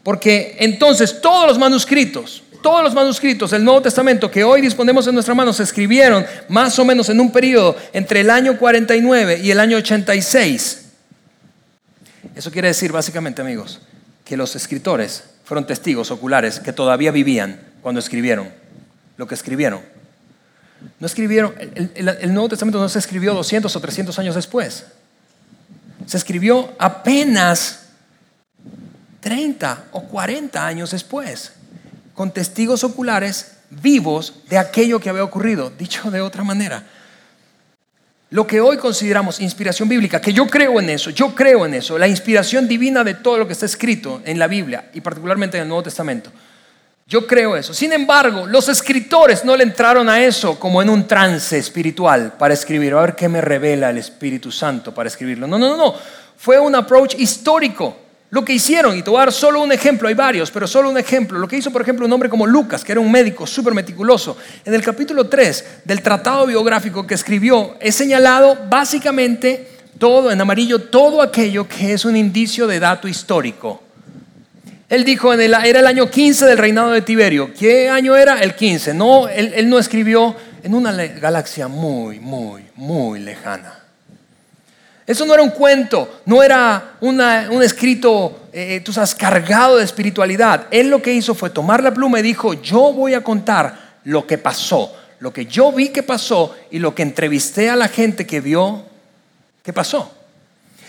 [0.04, 5.14] Porque entonces todos los manuscritos, todos los manuscritos del Nuevo Testamento que hoy disponemos en
[5.14, 9.52] nuestras manos se escribieron más o menos en un periodo entre el año 49 y
[9.52, 10.86] el año 86.
[12.36, 13.80] Eso quiere decir básicamente, amigos,
[14.26, 18.50] que los escritores fueron testigos oculares que todavía vivían cuando escribieron
[19.18, 19.82] lo que escribieron.
[21.00, 24.86] No escribieron, el, el Nuevo Testamento no se escribió 200 o 300 años después.
[26.06, 27.83] Se escribió apenas
[29.24, 31.54] 30 o 40 años después,
[32.14, 35.72] con testigos oculares vivos de aquello que había ocurrido.
[35.72, 36.84] Dicho de otra manera,
[38.30, 41.98] lo que hoy consideramos inspiración bíblica, que yo creo en eso, yo creo en eso,
[41.98, 45.64] la inspiración divina de todo lo que está escrito en la Biblia y particularmente en
[45.64, 46.30] el Nuevo Testamento.
[47.08, 47.74] Yo creo eso.
[47.74, 52.54] Sin embargo, los escritores no le entraron a eso como en un trance espiritual para
[52.54, 55.48] escribir, a ver qué me revela el Espíritu Santo para escribirlo.
[55.48, 55.96] No, no, no, no.
[56.38, 58.03] Fue un approach histórico.
[58.34, 60.90] Lo que hicieron, y te voy a dar solo un ejemplo, hay varios, pero solo
[60.90, 61.38] un ejemplo.
[61.38, 64.36] Lo que hizo, por ejemplo, un hombre como Lucas, que era un médico súper meticuloso,
[64.66, 69.68] en el capítulo 3 del tratado biográfico que escribió, es señalado básicamente
[70.00, 73.84] todo, en amarillo, todo aquello que es un indicio de dato histórico.
[74.90, 77.54] Él dijo, en el, era el año 15 del reinado de Tiberio.
[77.54, 78.40] ¿Qué año era?
[78.40, 78.96] El 15.
[78.96, 83.83] No, él, él no escribió en una galaxia muy, muy, muy lejana.
[85.06, 90.68] Eso no era un cuento, no era un escrito, eh, tú sabes, cargado de espiritualidad.
[90.72, 94.26] Él lo que hizo fue tomar la pluma y dijo, yo voy a contar lo
[94.26, 98.26] que pasó, lo que yo vi que pasó y lo que entrevisté a la gente
[98.26, 98.86] que vio
[99.62, 100.23] que pasó.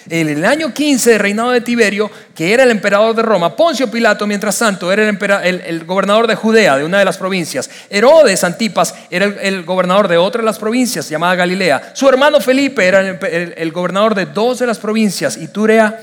[0.08, 3.90] En el año 15 del reinado de Tiberio, que era el emperador de Roma, Poncio
[3.90, 7.70] Pilato, mientras tanto, era el, gobernador de Judea, de una de las provincias.
[7.88, 11.92] Herodes Antipas era el, gobernador de otra de las provincias, llamada Galilea.
[11.94, 15.98] Su hermano Felipe era el, gobernador de dos de las provincias, Iturea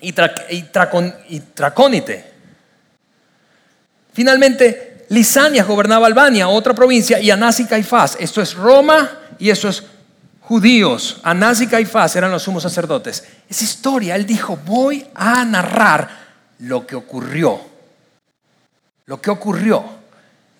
[0.00, 0.14] y,
[0.50, 0.64] y,
[1.28, 2.24] y Tracónite.
[4.12, 8.16] Finalmente, Lisania gobernaba Albania, otra provincia, y Anás y Caifás.
[8.20, 9.82] Esto es Roma y eso es
[10.46, 13.24] judíos, Anás y Caifás eran los sumos sacerdotes.
[13.48, 16.08] Esa historia, él dijo, voy a narrar
[16.60, 17.60] lo que ocurrió.
[19.06, 19.84] Lo que ocurrió.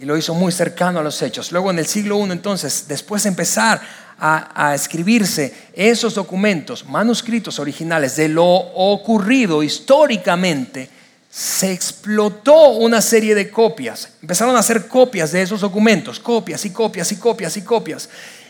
[0.01, 1.53] Y lo hizo muy cercano a los hechos.
[1.53, 3.81] Luego en el siglo I, entonces, después de empezar
[4.19, 10.91] a, a escribirse esos documentos, manuscritos originales de lo ocurrido históricamente,
[11.31, 14.09] se explotó una serie de copias.
[14.21, 18.09] Empezaron a hacer copias de esos documentos, copias y copias y copias y copias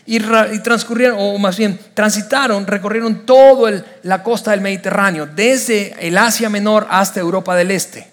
[0.09, 6.49] y, transcurrieron, o más bien transitaron, recorrieron toda la costa del Mediterráneo, desde el Asia
[6.49, 8.07] Menor hasta Europa del Este.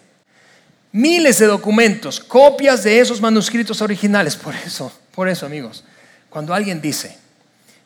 [0.90, 4.35] Miles de documentos, copias de esos manuscritos originales.
[4.35, 5.85] Por eso, por eso, amigos,
[6.28, 7.16] cuando alguien dice,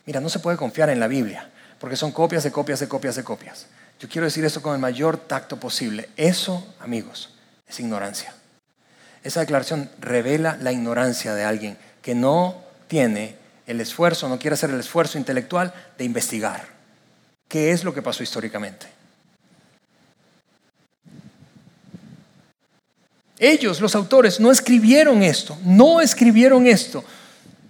[0.07, 3.15] mira, no se puede confiar en la Biblia, porque son copias de copias de copias
[3.15, 3.67] de copias.
[4.01, 6.09] Yo quiero decir esto con el mayor tacto posible.
[6.17, 7.35] Eso, amigos,
[7.69, 8.33] es ignorancia.
[9.23, 13.37] Esa declaración revela la ignorancia de alguien que no tiene
[13.69, 16.67] el esfuerzo, no quiere hacer el esfuerzo intelectual de investigar
[17.47, 18.87] qué es lo que pasó históricamente.
[23.39, 27.05] Ellos, los autores, no escribieron esto, no escribieron esto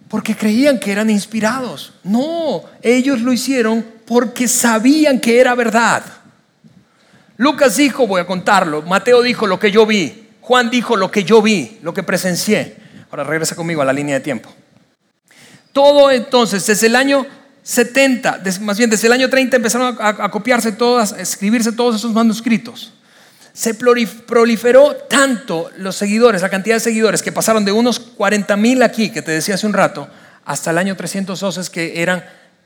[0.09, 1.93] porque creían que eran inspirados.
[2.03, 6.03] No, ellos lo hicieron porque sabían que era verdad.
[7.37, 11.25] Lucas dijo, voy a contarlo, Mateo dijo lo que yo vi, Juan dijo lo que
[11.25, 12.77] yo vi, lo que presencié.
[13.11, 14.53] Ahora regresa conmigo a la línea de tiempo.
[15.79, 17.25] Todo entonces, desde el año
[17.63, 22.13] 70, más bien desde el año 30 empezaron a, copiarse todas, a escribirse todos esos
[22.13, 22.93] manuscritos.
[23.53, 28.83] Se proliferó tanto los seguidores, la cantidad de seguidores, que pasaron de unos 40 mil
[28.83, 30.09] aquí, que te decía hace un rato,
[30.45, 32.25] hasta el año 312, que eran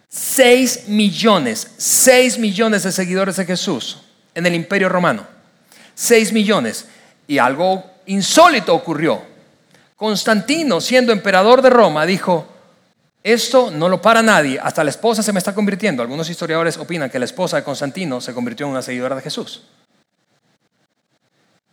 [0.09, 3.99] 6 millones, 6 millones de seguidores de Jesús
[4.35, 5.27] en el imperio romano.
[5.97, 6.87] 6 millones.
[7.29, 9.21] Y algo insólito ocurrió.
[9.97, 12.49] Constantino, siendo emperador de Roma, dijo,
[13.23, 16.03] esto no lo para nadie, hasta la esposa se me está convirtiendo.
[16.03, 19.63] Algunos historiadores opinan que la esposa de Constantino se convirtió en una seguidora de Jesús.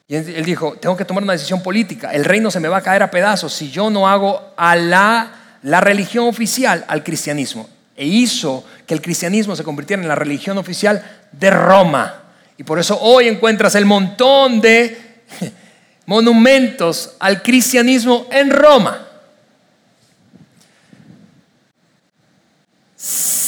[0.07, 2.81] Y él dijo, tengo que tomar una decisión política, el reino se me va a
[2.81, 7.69] caer a pedazos si yo no hago a la, la religión oficial al cristianismo.
[7.95, 12.23] E hizo que el cristianismo se convirtiera en la religión oficial de Roma.
[12.57, 15.21] Y por eso hoy encuentras el montón de
[16.05, 19.08] monumentos al cristianismo en Roma.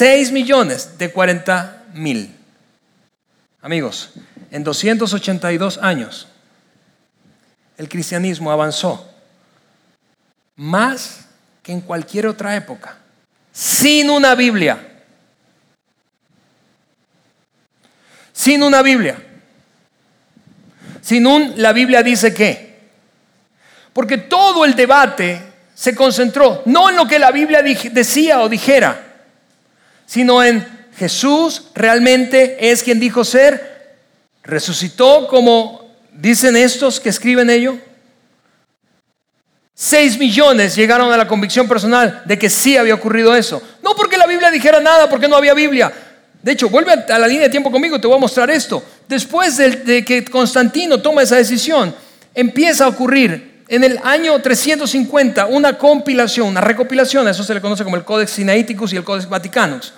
[0.02, 2.36] 6 millones de 40 mil.
[3.62, 4.14] Amigos,
[4.50, 6.28] en 282 años
[7.78, 9.08] el cristianismo avanzó
[10.56, 11.28] más
[11.62, 12.98] que en cualquier otra época,
[13.52, 15.04] sin una Biblia.
[18.34, 19.24] Sin una Biblia.
[21.00, 22.90] Sin un, la Biblia dice que.
[23.94, 25.44] Porque todo el debate
[25.76, 29.10] se concentró no en lo que la Biblia decía o dijera,
[30.06, 30.66] sino en
[30.98, 33.96] Jesús realmente es quien dijo ser,
[34.44, 37.78] resucitó como dicen estos que escriben ello.
[39.74, 43.62] Seis millones llegaron a la convicción personal de que sí había ocurrido eso.
[43.82, 45.92] No porque la Biblia dijera nada, porque no había Biblia.
[46.42, 48.84] De hecho, vuelve a la línea de tiempo conmigo, te voy a mostrar esto.
[49.08, 51.96] Después de, que Constantino toma esa decisión,
[52.34, 57.86] empieza a ocurrir en el año 350 una compilación, una recopilación, eso se le conoce
[57.86, 59.94] como el Codex Sinaiticus y el Codex Vaticanus.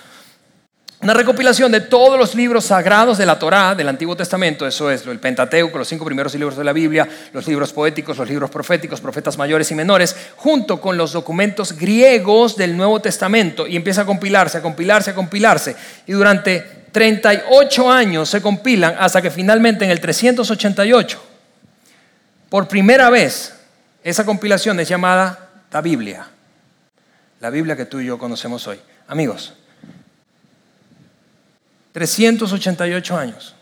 [1.00, 5.04] Una recopilación de todos los libros sagrados de la Torá, del Antiguo Testamento, eso es
[5.08, 9.00] el Pentateuco, los cinco primeros libros de la Biblia, los libros poéticos, los libros proféticos,
[9.00, 14.06] profetas mayores y menores, junto con los documentos griegos del Nuevo Testamento, y empieza a
[14.06, 15.74] compilarse, a compilarse, a compilarse,
[16.06, 21.22] y durante 38 años se compilan hasta que finalmente en el 388,
[22.48, 23.53] por primera vez,
[24.04, 26.28] esa compilación es llamada la Biblia,
[27.40, 28.78] la Biblia que tú y yo conocemos hoy.
[29.08, 29.54] Amigos,
[31.92, 33.56] 388 años.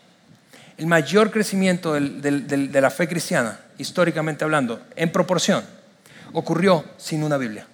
[0.77, 5.65] El mayor crecimiento de la fe cristiana, históricamente hablando, en proporción,
[6.33, 7.67] ocurrió sin una Biblia.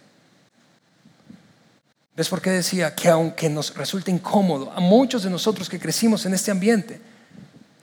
[2.15, 6.27] ¿Ves por qué decía que aunque nos resulte incómodo a muchos de nosotros que crecimos
[6.27, 7.01] en este ambiente,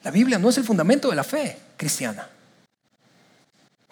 [0.04, 2.28] la Biblia no es el fundamento de la fe cristiana?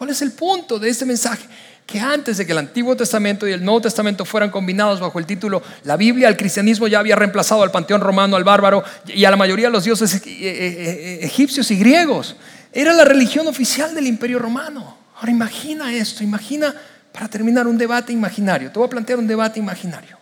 [0.03, 1.47] ¿Cuál es el punto de este mensaje?
[1.85, 5.25] que antes de que el Antiguo Testamento y el Nuevo Testamento fueran combinados bajo el
[5.25, 9.31] título La Biblia, el cristianismo ya había reemplazado al panteón romano, al bárbaro y a
[9.31, 12.35] la mayoría de los dioses eh, eh, eh, egipcios y griegos.
[12.73, 14.97] Era la religión oficial del imperio romano.
[15.15, 16.75] Ahora imagina esto, imagina,
[17.13, 18.71] para terminar, un debate imaginario.
[18.71, 20.17] Te voy a plantear un debate imaginario.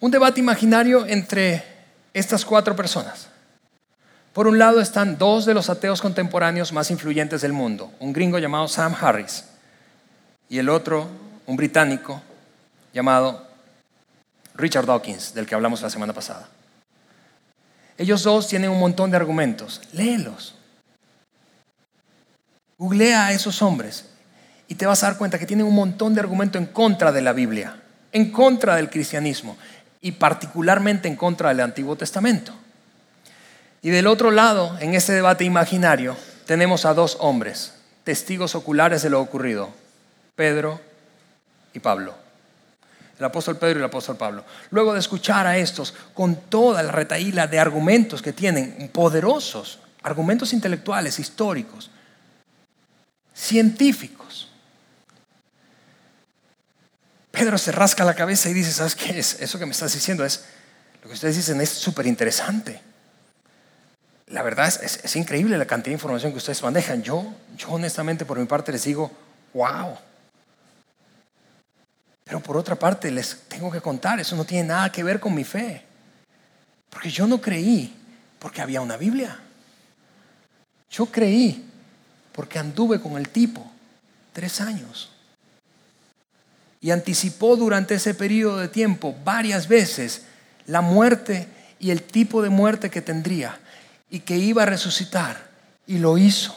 [0.00, 1.64] Un debate imaginario entre
[2.12, 3.31] estas cuatro personas.
[4.32, 8.38] Por un lado están dos de los ateos contemporáneos más influyentes del mundo, un gringo
[8.38, 9.44] llamado Sam Harris
[10.48, 11.06] y el otro,
[11.46, 12.22] un británico
[12.94, 13.46] llamado
[14.54, 16.48] Richard Dawkins, del que hablamos la semana pasada.
[17.98, 20.54] Ellos dos tienen un montón de argumentos, léelos.
[22.78, 24.06] Googlea a esos hombres
[24.66, 27.20] y te vas a dar cuenta que tienen un montón de argumentos en contra de
[27.20, 29.58] la Biblia, en contra del cristianismo
[30.00, 32.61] y particularmente en contra del Antiguo Testamento.
[33.82, 36.16] Y del otro lado, en este debate imaginario,
[36.46, 39.70] tenemos a dos hombres, testigos oculares de lo ocurrido,
[40.36, 40.80] Pedro
[41.74, 42.14] y Pablo.
[43.18, 44.44] El apóstol Pedro y el apóstol Pablo.
[44.70, 50.52] Luego de escuchar a estos con toda la retaíla de argumentos que tienen, poderosos, argumentos
[50.52, 51.90] intelectuales, históricos,
[53.34, 54.48] científicos,
[57.32, 59.40] Pedro se rasca la cabeza y dice, ¿sabes qué es?
[59.40, 60.44] Eso que me estás diciendo es,
[61.02, 62.91] lo que ustedes dicen es súper interesante
[64.32, 67.02] la verdad es, increíble la cantidad de información que ustedes manejan.
[67.02, 69.10] Yo, yo honestamente por mi parte les digo,
[69.52, 69.96] wow.
[72.24, 75.34] Pero por otra parte les tengo que contar, eso no tiene nada que ver con
[75.34, 75.82] mi fe.
[76.88, 77.94] Porque yo no creí
[78.38, 79.38] porque había una Biblia.
[80.90, 81.64] Yo creí
[82.32, 83.70] porque anduve con el tipo
[84.32, 85.10] tres años.
[86.80, 90.22] Y anticipó durante ese periodo de tiempo varias veces
[90.66, 91.46] la muerte
[91.78, 93.58] y el tipo de muerte que tendría
[94.12, 95.50] y que iba a resucitar.
[95.86, 96.54] Y lo hizo.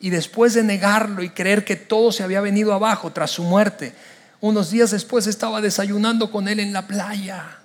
[0.00, 3.92] Y después de negarlo y creer que todo se había venido abajo tras su muerte,
[4.40, 7.58] unos días después estaba desayunando con él en la playa.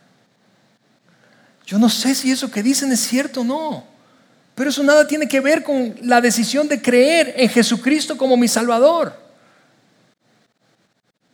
[1.65, 3.85] Yo no sé si eso que dicen es cierto o no,
[4.53, 8.49] pero eso nada tiene que ver con la decisión de creer en Jesucristo como mi
[8.49, 9.17] Salvador.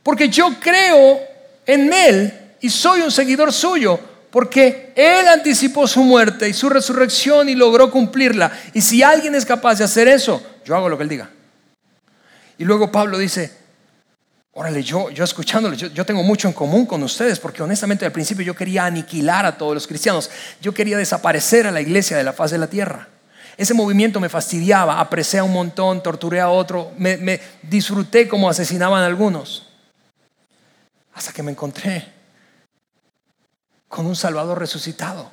[0.04, 1.20] Porque yo creo
[1.66, 4.00] en Él y soy un seguidor suyo,
[4.32, 8.52] porque Él anticipó su muerte y su resurrección y logró cumplirla.
[8.74, 11.30] Y si alguien es capaz de hacer eso, yo hago lo que Él diga.
[12.58, 13.52] Y luego Pablo dice,
[14.54, 18.56] órale, yo, yo yo tengo mucho en común con ustedes, porque honestamente al principio yo
[18.56, 20.30] quería aniquilar a todos los cristianos,
[20.62, 23.10] yo quería desaparecer a la iglesia de la faz de la tierra.
[23.58, 28.50] Ese movimiento me fastidiaba, apresé a un montón, torturé a otro, me, me disfruté como
[28.50, 29.68] asesinaban a algunos.
[31.14, 32.21] Hasta que me encontré
[33.92, 35.30] con un Salvador resucitado.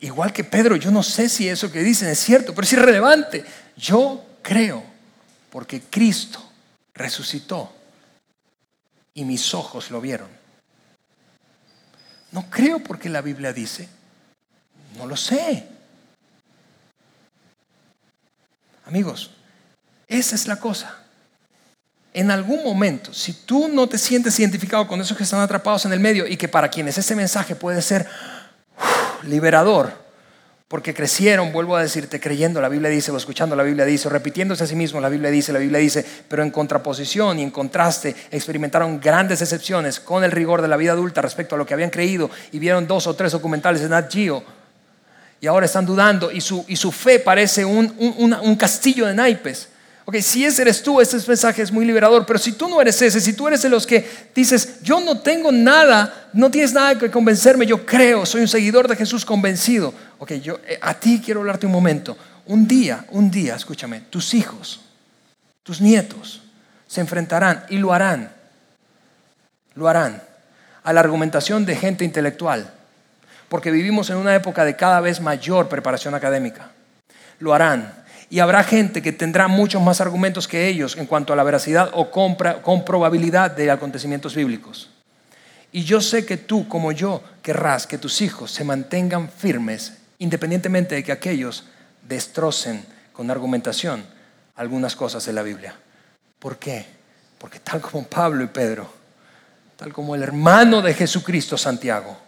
[0.00, 3.44] Igual que Pedro, yo no sé si eso que dicen es cierto, pero es irrelevante.
[3.74, 4.84] Yo creo
[5.50, 6.46] porque Cristo
[6.92, 7.72] resucitó
[9.14, 10.28] y mis ojos lo vieron.
[12.32, 13.88] No creo porque la Biblia dice,
[14.98, 15.66] no lo sé.
[18.84, 19.30] Amigos,
[20.06, 21.02] esa es la cosa.
[22.18, 25.92] En algún momento, si tú no te sientes identificado con esos que están atrapados en
[25.92, 28.08] el medio y que para quienes ese mensaje puede ser
[29.22, 29.92] liberador,
[30.66, 34.10] porque crecieron, vuelvo a decirte, creyendo la Biblia dice, o escuchando la Biblia dice, o
[34.10, 37.52] repitiéndose a sí mismo, la Biblia dice, la Biblia dice, pero en contraposición y en
[37.52, 41.74] contraste experimentaron grandes decepciones con el rigor de la vida adulta respecto a lo que
[41.74, 44.42] habían creído y vieron dos o tres documentales de Nat Geo
[45.40, 49.68] y ahora están dudando y su, y su fe parece un, un castillo de naipes
[50.08, 53.02] Ok, si ese eres tú, este mensaje es muy liberador, pero si tú no eres
[53.02, 56.98] ese, si tú eres de los que dices, yo no tengo nada, no tienes nada
[56.98, 59.92] que convencerme, yo creo, soy un seguidor de Jesús convencido.
[60.16, 62.16] Ok, yo eh, a ti quiero hablarte un momento.
[62.46, 64.80] Un día, un día, escúchame, tus hijos,
[65.62, 66.40] tus nietos
[66.86, 68.32] se enfrentarán y lo harán,
[69.74, 70.22] lo harán
[70.84, 72.72] a la argumentación de gente intelectual,
[73.50, 76.70] porque vivimos en una época de cada vez mayor preparación académica.
[77.40, 81.36] Lo harán y habrá gente que tendrá muchos más argumentos que ellos en cuanto a
[81.36, 84.90] la veracidad o comprobabilidad de acontecimientos bíblicos.
[85.72, 90.94] Y yo sé que tú, como yo, querrás que tus hijos se mantengan firmes, independientemente
[90.94, 91.64] de que aquellos
[92.06, 94.04] destrocen con argumentación
[94.56, 95.74] algunas cosas de la Biblia.
[96.38, 96.86] ¿Por qué?
[97.38, 98.90] Porque tal como Pablo y Pedro,
[99.76, 102.18] tal como el hermano de Jesucristo, Santiago,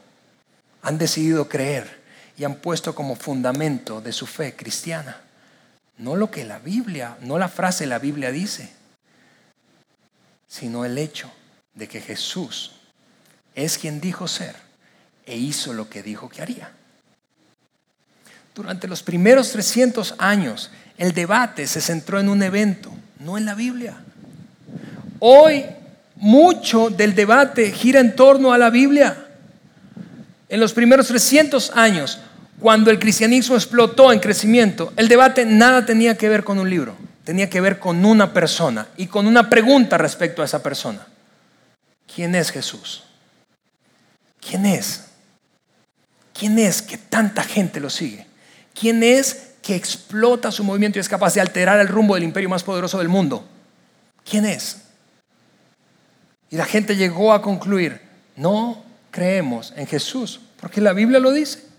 [0.83, 2.01] han decidido creer
[2.39, 5.17] y han puesto como fundamento de su fe cristiana
[6.01, 8.71] no lo que la Biblia, no la frase la Biblia dice,
[10.49, 11.31] sino el hecho
[11.75, 12.73] de que Jesús
[13.55, 14.57] es quien dijo ser
[15.27, 16.73] e hizo lo que dijo que haría.
[18.55, 23.55] Durante los primeros 300 años, el debate se centró en un evento, no en la
[23.55, 24.01] Biblia.
[25.19, 25.65] Hoy,
[26.17, 29.27] mucho del debate gira en torno a la Biblia.
[30.49, 32.21] En los primeros 300 años,
[32.61, 36.95] cuando el cristianismo explotó en crecimiento, el debate nada tenía que ver con un libro,
[37.25, 41.07] tenía que ver con una persona y con una pregunta respecto a esa persona.
[42.15, 43.05] ¿Quién es Jesús?
[44.47, 45.07] ¿Quién es?
[46.39, 48.27] ¿Quién es que tanta gente lo sigue?
[48.79, 52.51] ¿Quién es que explota su movimiento y es capaz de alterar el rumbo del imperio
[52.51, 53.47] más poderoso del mundo?
[54.29, 54.83] ¿Quién es?
[56.51, 58.03] Y la gente llegó a concluir,
[58.37, 61.70] no creemos en Jesús, porque la Biblia lo dice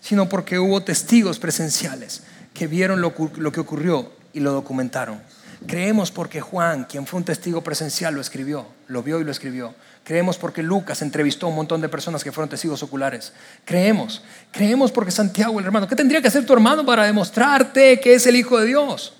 [0.00, 2.22] sino porque hubo testigos presenciales
[2.54, 5.20] que vieron lo, que ocurrió y lo documentaron.
[5.66, 9.74] Creemos porque Juan, quien fue un testigo presencial, lo escribió, lo vio y lo escribió.
[10.04, 13.32] Creemos porque Lucas entrevistó a un montón de personas que fueron testigos oculares.
[13.64, 18.14] Creemos, creemos porque Santiago, el hermano, ¿qué tendría que hacer tu hermano para demostrarte que
[18.14, 19.12] es el Hijo de Dios?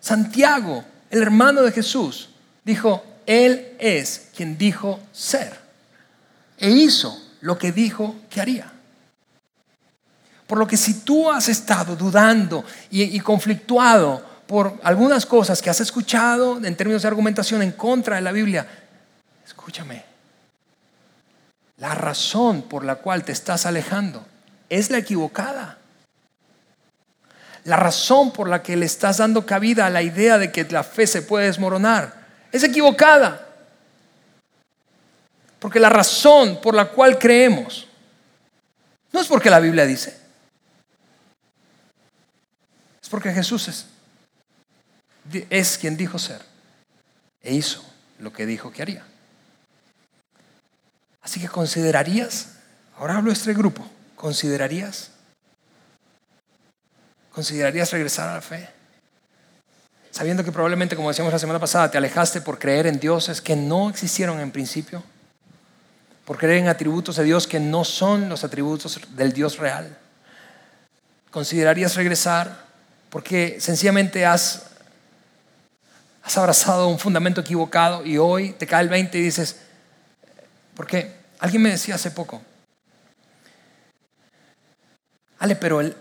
[0.00, 2.30] Santiago, el hermano de Jesús,
[2.64, 5.62] dijo, Él es quien dijo ser
[6.62, 8.72] e hizo lo que dijo que haría.
[10.46, 15.80] Por lo que si tú has estado dudando y, conflictuado por algunas cosas que has
[15.80, 18.66] escuchado en términos de argumentación en contra de la Biblia,
[19.46, 20.04] escúchame,
[21.78, 24.24] la razón por la cual te estás alejando
[24.68, 25.78] es la equivocada.
[27.64, 30.82] La razón por la que le estás dando cabida a la idea de que la
[30.82, 32.14] fe se puede desmoronar
[32.50, 33.48] es equivocada.
[35.58, 37.86] Porque la razón por la cual creemos
[39.12, 40.21] no es porque la Biblia dice,
[43.12, 43.84] porque Jesús es,
[45.50, 46.40] es quien dijo ser
[47.42, 47.84] e hizo
[48.18, 49.04] lo que dijo que haría.
[51.20, 52.54] Así que considerarías,
[52.96, 53.86] ahora hablo este grupo,
[54.16, 55.10] considerarías,
[57.32, 58.70] considerarías regresar a la fe,
[60.10, 63.56] sabiendo que probablemente, como decíamos la semana pasada, te alejaste por creer en dioses que
[63.56, 65.04] no existieron en principio,
[66.24, 69.98] por creer en atributos de Dios que no son los atributos del Dios real.
[71.30, 72.71] ¿Considerarías regresar
[73.12, 74.62] porque sencillamente has,
[76.22, 79.60] has abrazado un fundamento equivocado y hoy te cae el 20 y dices,
[80.74, 81.12] ¿por qué?
[81.38, 82.40] Alguien me decía hace poco,
[85.40, 85.94] Ale, pero el,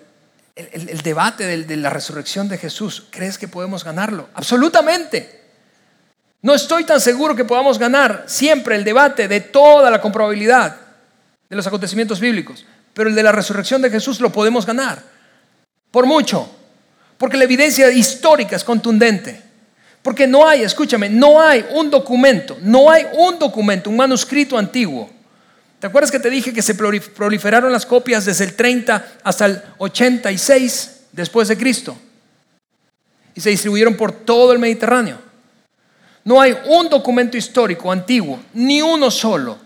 [1.04, 4.30] debate de, de la resurrección de Jesús, ¿crees que podemos ganarlo?
[4.34, 5.42] Absolutamente.
[6.42, 10.78] No estoy tan seguro que podamos ganar siempre el debate de toda la comprobabilidad
[11.50, 15.04] de los acontecimientos bíblicos, pero el de la resurrección de Jesús lo podemos ganar,
[15.92, 16.60] por mucho.
[17.22, 19.42] Porque la evidencia histórica es contundente.
[20.02, 25.10] Porque no hay, escúchame, no hay un documento, no hay un documento, un manuscrito antiguo
[25.82, 29.64] ¿Te acuerdas que te dije que se proliferaron las copias desde el 30 hasta el
[29.80, 31.98] 86 después de Cristo?
[33.34, 35.18] Y se distribuyeron por todo el Mediterráneo.
[36.24, 39.58] No hay un documento histórico antiguo, ni uno solo,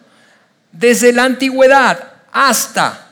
[0.72, 2.00] desde la antigüedad
[2.32, 3.08] hasta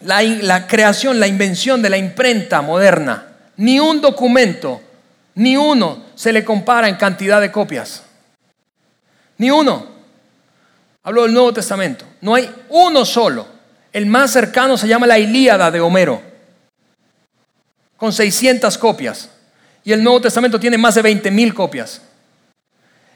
[0.00, 3.33] la, la, creación, la invención de la imprenta moderna.
[3.56, 4.80] Ni un documento,
[5.34, 8.02] ni uno se le compara en cantidad de copias.
[9.38, 9.86] Ni uno.
[11.02, 12.04] Hablo del Nuevo Testamento.
[12.20, 13.46] No hay uno solo.
[13.92, 16.20] El más cercano se llama la Ilíada de Homero,
[17.96, 19.30] con 600 copias.
[19.84, 22.00] Y el Nuevo Testamento tiene más de 20 mil copias.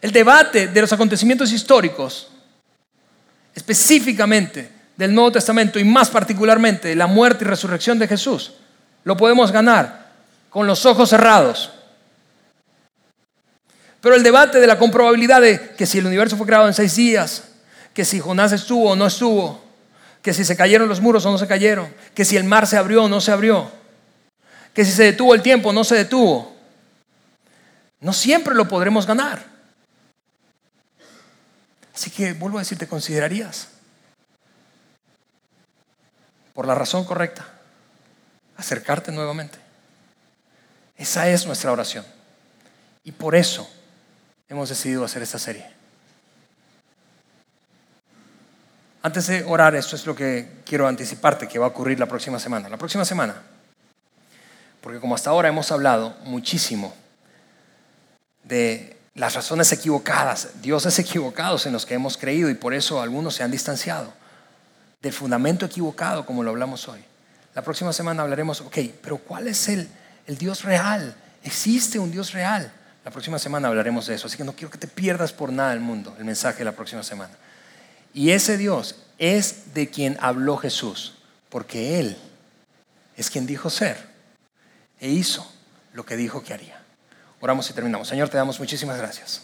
[0.01, 2.28] El debate de los acontecimientos históricos,
[3.55, 8.53] específicamente del Nuevo Testamento y más particularmente la muerte y resurrección de Jesús,
[9.03, 10.07] lo podemos ganar
[10.59, 11.70] con los ojos cerrados.
[14.00, 16.96] Pero el debate de la comprobabilidad de que si el universo fue creado en seis
[16.96, 17.44] días,
[17.94, 19.62] que si Jonás estuvo o no estuvo,
[20.20, 22.76] que si se cayeron los muros o no se cayeron, que si el mar se
[22.76, 23.70] abrió o no se abrió,
[24.74, 26.56] que si se detuvo el tiempo o no se detuvo,
[28.00, 29.44] no siempre lo podremos ganar.
[31.94, 33.68] Así que vuelvo a decir, ¿te considerarías?
[36.52, 37.46] Por la razón correcta,
[38.56, 39.67] acercarte nuevamente.
[40.99, 42.05] Esa es nuestra oración.
[43.05, 43.70] Y por eso
[44.49, 45.64] hemos decidido hacer esta serie.
[49.01, 52.40] Antes de orar, esto es lo que quiero anticiparte que va a ocurrir la próxima
[52.40, 52.68] semana.
[52.68, 53.40] La próxima semana,
[54.82, 56.92] porque como hasta ahora hemos hablado muchísimo
[58.42, 63.34] de las razones equivocadas, dioses equivocados en los que hemos creído y por eso algunos
[63.34, 64.12] se han distanciado,
[65.01, 67.05] del fundamento equivocado como lo hablamos hoy.
[67.55, 69.88] La próxima semana hablaremos, ok, pero ¿cuál es el,
[70.29, 71.16] el Dios real?
[71.43, 72.70] ¿Existe un Dios real?
[73.05, 75.72] La próxima semana hablaremos de eso, así que no quiero que te pierdas por nada
[75.72, 77.35] el mundo, el mensaje de la próxima semana.
[78.12, 81.14] Y ese Dios es de quien habló Jesús,
[81.49, 82.16] porque Él
[83.16, 83.97] es quien dijo ser
[85.01, 85.51] e hizo
[85.95, 86.81] lo que dijo que haría.
[87.41, 88.09] Oramos y terminamos.
[88.09, 89.43] Señor, te damos muchísimas gracias.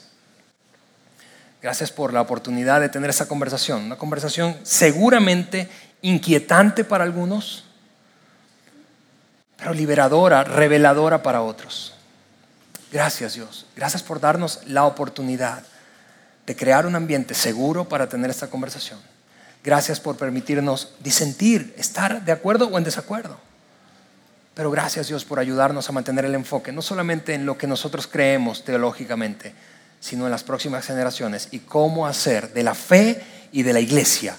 [1.62, 5.70] Gracias por la oportunidad de tener esa conversación, una conversación seguramente
[6.02, 7.64] inquietante para algunos,
[9.64, 11.94] pero liberadora, reveladora para otros.
[12.92, 15.62] Gracias Dios, gracias por darnos la oportunidad
[16.44, 19.00] de crear un ambiente seguro para tener esta conversación.
[19.64, 23.38] Gracias por permitirnos disentir, estar de acuerdo o en desacuerdo.
[24.52, 28.06] Pero gracias Dios por ayudarnos a mantener el enfoque, no solamente en lo que nosotros
[28.06, 29.54] creemos teológicamente,
[29.98, 34.36] sino en las próximas generaciones y cómo hacer de la fe y de la iglesia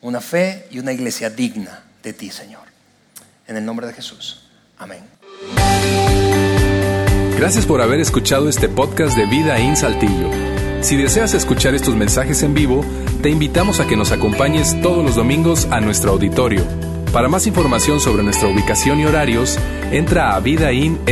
[0.00, 2.61] una fe y una iglesia digna de ti, Señor.
[3.52, 4.40] En el nombre de Jesús.
[4.78, 5.04] Amén.
[7.36, 10.30] Gracias por haber escuchado este podcast de Vida en Saltillo.
[10.80, 12.82] Si deseas escuchar estos mensajes en vivo,
[13.22, 16.64] te invitamos a que nos acompañes todos los domingos a nuestro auditorio
[17.12, 19.58] para más información sobre nuestra ubicación y horarios,
[19.90, 21.10] entra a vidainslt.org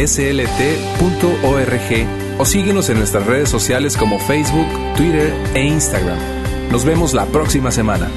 [2.38, 4.66] o síguenos en nuestras redes sociales como Facebook,
[4.96, 6.18] Twitter e Instagram.
[6.72, 8.08] Nos vemos la próxima semana.